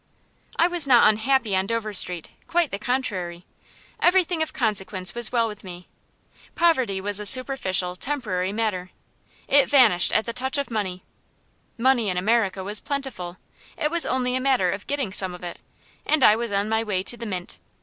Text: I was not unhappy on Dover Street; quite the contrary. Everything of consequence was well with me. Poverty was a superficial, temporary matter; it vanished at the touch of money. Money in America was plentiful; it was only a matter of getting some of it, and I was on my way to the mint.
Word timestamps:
I 0.57 0.67
was 0.67 0.87
not 0.87 1.07
unhappy 1.07 1.55
on 1.55 1.67
Dover 1.67 1.93
Street; 1.93 2.31
quite 2.47 2.71
the 2.71 2.79
contrary. 2.79 3.45
Everything 3.99 4.41
of 4.41 4.51
consequence 4.51 5.13
was 5.13 5.31
well 5.31 5.47
with 5.47 5.63
me. 5.63 5.89
Poverty 6.55 6.99
was 6.99 7.19
a 7.19 7.23
superficial, 7.27 7.95
temporary 7.95 8.51
matter; 8.51 8.89
it 9.47 9.69
vanished 9.69 10.11
at 10.11 10.25
the 10.25 10.33
touch 10.33 10.57
of 10.57 10.71
money. 10.71 11.03
Money 11.77 12.09
in 12.09 12.17
America 12.17 12.63
was 12.63 12.79
plentiful; 12.79 13.37
it 13.77 13.91
was 13.91 14.07
only 14.07 14.35
a 14.35 14.39
matter 14.39 14.71
of 14.71 14.87
getting 14.87 15.13
some 15.13 15.35
of 15.35 15.43
it, 15.43 15.59
and 16.03 16.23
I 16.23 16.35
was 16.35 16.51
on 16.51 16.67
my 16.67 16.81
way 16.83 17.03
to 17.03 17.15
the 17.15 17.27
mint. 17.27 17.59